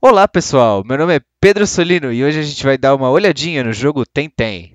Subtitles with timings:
[0.00, 3.64] Olá pessoal, meu nome é Pedro Solino e hoje a gente vai dar uma olhadinha
[3.64, 4.72] no jogo Tentem.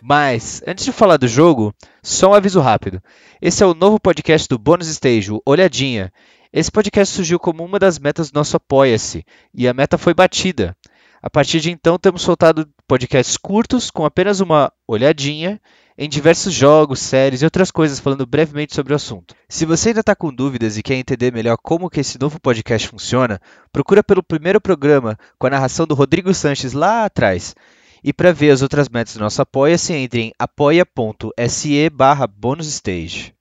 [0.00, 3.02] Mas, antes de falar do jogo, só um aviso rápido.
[3.40, 6.12] Esse é o novo podcast do Bônus Stage, o Olhadinha.
[6.52, 10.76] Esse podcast surgiu como uma das metas do nosso Apoia-se, e a meta foi batida.
[11.20, 15.60] A partir de então, temos soltado podcasts curtos com apenas uma olhadinha
[15.96, 19.34] em diversos jogos, séries e outras coisas, falando brevemente sobre o assunto.
[19.48, 22.88] Se você ainda está com dúvidas e quer entender melhor como que esse novo podcast
[22.88, 23.40] funciona,
[23.72, 27.54] procura pelo primeiro programa com a narração do Rodrigo Sanches lá atrás.
[28.02, 33.32] E para ver as outras metas do nosso Apoia-se, entre em apoia.se barra bonusstage.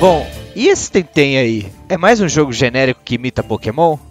[0.00, 1.70] Bom, e esse Tentem aí?
[1.88, 4.09] É mais um jogo genérico que imita Pokémon?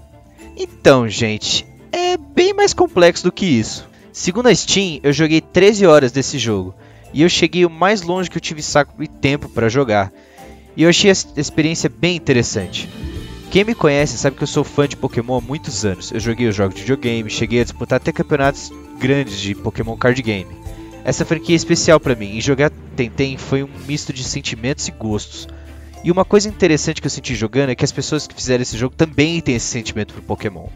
[0.62, 3.88] Então, gente, é bem mais complexo do que isso.
[4.12, 6.75] Segundo a Steam, eu joguei 13 horas desse jogo
[7.14, 10.11] e eu cheguei o mais longe que eu tive saco e tempo para jogar.
[10.75, 12.89] E eu achei a experiência bem interessante.
[13.50, 16.11] Quem me conhece sabe que eu sou fã de Pokémon há muitos anos.
[16.11, 18.69] Eu joguei os jogos de videogame, cheguei a disputar até campeonatos
[19.00, 20.53] grandes de Pokémon Card Game.
[21.06, 24.91] Essa franquia é especial para mim e jogar Tentem foi um misto de sentimentos e
[24.91, 25.47] gostos.
[26.03, 28.78] E uma coisa interessante que eu senti jogando é que as pessoas que fizeram esse
[28.78, 30.67] jogo também têm esse sentimento por Pokémon.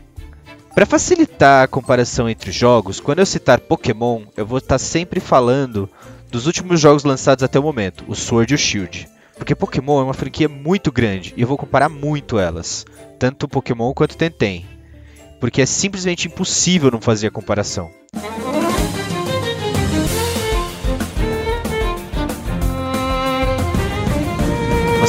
[0.75, 5.89] Para facilitar a comparação entre jogos, quando eu citar Pokémon, eu vou estar sempre falando
[6.29, 9.07] dos últimos jogos lançados até o momento, o Sword e o Shield.
[9.37, 12.85] Porque Pokémon é uma franquia muito grande e eu vou comparar muito elas,
[13.17, 14.65] tanto Pokémon quanto Tentem.
[15.39, 17.91] Porque é simplesmente impossível não fazer a comparação.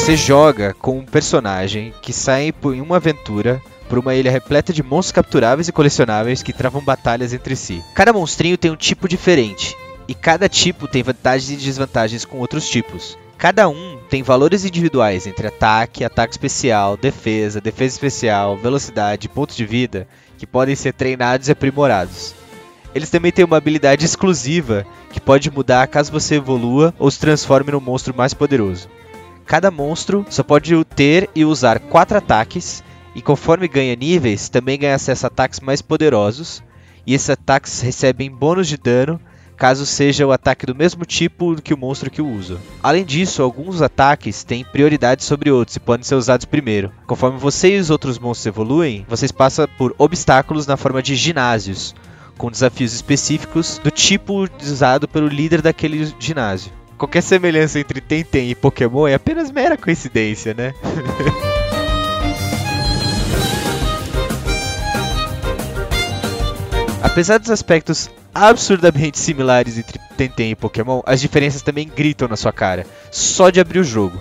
[0.05, 4.83] Você joga com um personagem que sai em uma aventura por uma ilha repleta de
[4.83, 7.83] monstros capturáveis e colecionáveis que travam batalhas entre si.
[7.95, 9.75] Cada monstrinho tem um tipo diferente,
[10.07, 13.17] e cada tipo tem vantagens e desvantagens com outros tipos.
[13.39, 19.65] Cada um tem valores individuais entre ataque, ataque especial, defesa, defesa especial, velocidade, pontos de
[19.65, 22.35] vida, que podem ser treinados e aprimorados.
[22.95, 27.73] Eles também têm uma habilidade exclusiva que pode mudar caso você evolua ou se transforme
[27.73, 28.87] num monstro mais poderoso.
[29.47, 32.83] Cada monstro só pode ter e usar 4 ataques,
[33.15, 36.63] e conforme ganha níveis, também ganha acesso a ataques mais poderosos,
[37.07, 39.21] e esses ataques recebem bônus de dano
[39.57, 42.59] caso seja o ataque do mesmo tipo que o monstro que o usa.
[42.83, 46.91] Além disso, alguns ataques têm prioridade sobre outros e podem ser usados primeiro.
[47.07, 51.95] Conforme você e os outros monstros evoluem, vocês passam por obstáculos na forma de ginásios,
[52.37, 56.73] com desafios específicos do tipo usado pelo líder daquele ginásio.
[56.99, 60.73] Qualquer semelhança entre Tentem e Pokémon é apenas mera coincidência, né?
[67.03, 72.53] Apesar dos aspectos absurdamente similares entre Tentem e Pokémon, as diferenças também gritam na sua
[72.53, 74.21] cara, só de abrir o jogo.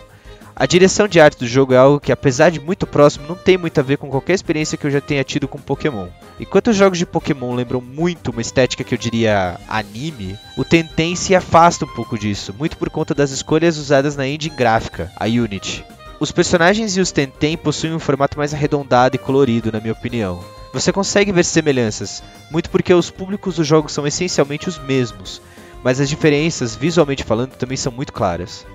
[0.55, 3.57] A direção de arte do jogo é algo que, apesar de muito próximo, não tem
[3.57, 6.07] muito a ver com qualquer experiência que eu já tenha tido com Pokémon.
[6.39, 11.15] Enquanto os jogos de Pokémon lembram muito uma estética que eu diria anime, o Tentem
[11.15, 15.25] se afasta um pouco disso, muito por conta das escolhas usadas na engine gráfica, a
[15.25, 15.83] Unity.
[16.19, 20.39] Os personagens e os Tentem possuem um formato mais arredondado e colorido, na minha opinião.
[20.71, 25.41] Você consegue ver semelhanças, muito porque os públicos dos jogos são essencialmente os mesmos,
[25.83, 28.65] mas as diferenças, visualmente falando, também são muito claras.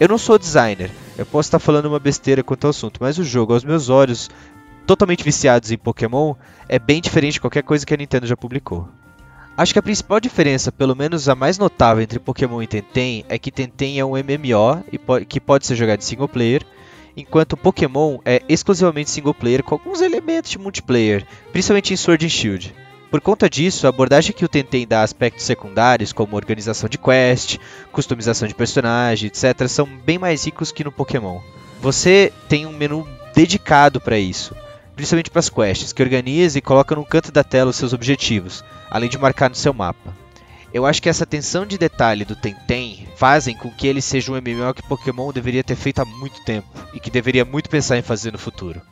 [0.00, 3.24] Eu não sou designer, eu posso estar falando uma besteira quanto ao assunto, mas o
[3.24, 4.30] jogo, aos meus olhos,
[4.86, 6.34] totalmente viciados em Pokémon,
[6.68, 8.88] é bem diferente de qualquer coisa que a Nintendo já publicou.
[9.56, 13.36] Acho que a principal diferença, pelo menos a mais notável entre Pokémon e Tentem, é
[13.40, 14.84] que Tentem é um MMO
[15.28, 16.64] que pode ser jogado em single player,
[17.16, 22.28] enquanto Pokémon é exclusivamente single player com alguns elementos de multiplayer, principalmente em Sword and
[22.28, 22.74] Shield.
[23.10, 26.98] Por conta disso, a abordagem que o Tentem dá a aspectos secundários, como organização de
[26.98, 27.58] quest,
[27.90, 31.40] customização de personagem, etc., são bem mais ricos que no Pokémon.
[31.80, 34.54] Você tem um menu dedicado para isso,
[34.94, 38.62] principalmente para as quests, que organiza e coloca no canto da tela os seus objetivos,
[38.90, 40.14] além de marcar no seu mapa.
[40.74, 44.34] Eu acho que essa atenção de detalhe do Tentem fazem com que ele seja um
[44.34, 48.02] MMO que Pokémon deveria ter feito há muito tempo e que deveria muito pensar em
[48.02, 48.82] fazer no futuro.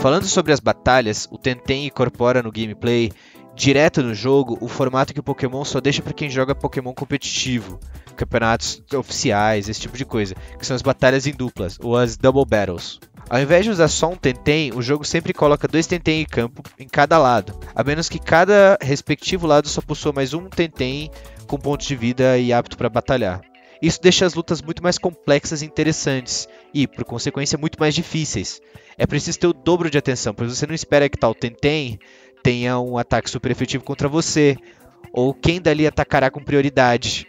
[0.00, 3.12] Falando sobre as batalhas, o Tentem incorpora no gameplay
[3.54, 7.78] direto no jogo o formato que o Pokémon só deixa para quem joga Pokémon competitivo,
[8.16, 12.46] campeonatos oficiais, esse tipo de coisa, que são as batalhas em duplas, ou as Double
[12.46, 12.98] Battles.
[13.28, 16.62] Ao invés de usar só um Tentem, o jogo sempre coloca dois Tentem em campo
[16.78, 21.10] em cada lado, a menos que cada respectivo lado só possua mais um Tentem
[21.46, 23.49] com pontos de vida e apto para batalhar.
[23.82, 28.60] Isso deixa as lutas muito mais complexas e interessantes, e, por consequência, muito mais difíceis.
[28.98, 31.98] É preciso ter o dobro de atenção, pois você não espera que tal Tenten
[32.42, 34.56] tenha um ataque super efetivo contra você,
[35.12, 37.26] ou quem dali atacará com prioridade.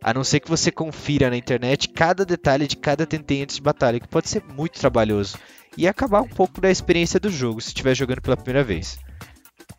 [0.00, 3.62] A não ser que você confira na internet cada detalhe de cada Tenten antes de
[3.62, 5.36] batalha, que pode ser muito trabalhoso
[5.76, 8.98] e acabar um pouco da experiência do jogo se estiver jogando pela primeira vez.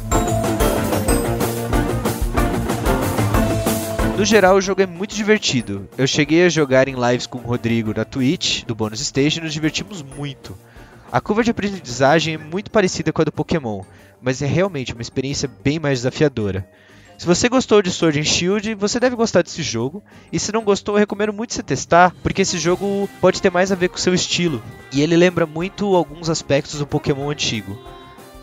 [4.18, 5.90] No geral, o jogo é muito divertido.
[5.98, 9.44] Eu cheguei a jogar em lives com o Rodrigo na Twitch, do Bonus Stage, e
[9.44, 10.58] nos divertimos muito.
[11.12, 13.84] A curva de aprendizagem é muito parecida com a do Pokémon,
[14.22, 16.68] mas é realmente uma experiência bem mais desafiadora.
[17.18, 20.04] Se você gostou de Sword and Shield, você deve gostar desse jogo.
[20.34, 23.72] E se não gostou, eu recomendo muito você testar, porque esse jogo pode ter mais
[23.72, 24.62] a ver com o seu estilo.
[24.92, 27.80] E ele lembra muito alguns aspectos do Pokémon antigo,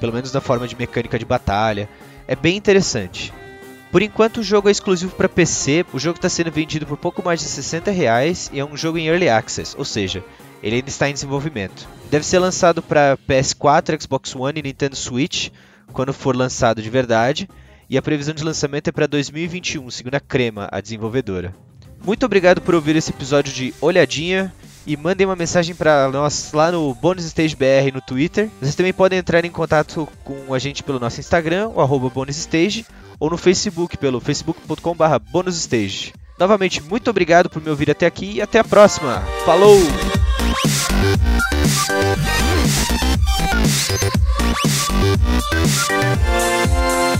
[0.01, 1.89] pelo menos na forma de mecânica de batalha.
[2.27, 3.33] É bem interessante.
[3.91, 7.23] Por enquanto o jogo é exclusivo para PC, o jogo está sendo vendido por pouco
[7.23, 10.25] mais de 60 reais e é um jogo em Early Access, ou seja,
[10.63, 11.89] ele ainda está em desenvolvimento.
[12.11, 15.51] Deve ser lançado para PS4, Xbox One e Nintendo Switch
[15.93, 17.49] quando for lançado de verdade,
[17.89, 21.55] e a previsão de lançamento é para 2021, segundo a Crema, a desenvolvedora.
[22.05, 24.53] Muito obrigado por ouvir esse episódio de Olhadinha
[24.85, 28.51] e mandem uma mensagem para nós lá no Bonus Stage BR no Twitter.
[28.61, 32.85] Vocês também podem entrar em contato com a gente pelo nosso Instagram, o bonusstage,
[33.21, 36.13] ou no Facebook pelo facebook.com.br bonusstage.
[36.37, 39.23] Novamente, muito obrigado por me ouvir até aqui e até a próxima.
[39.45, 39.79] Falou!
[41.03, 41.21] Thank
[47.07, 47.12] you.